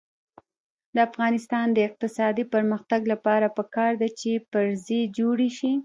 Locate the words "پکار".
3.57-3.91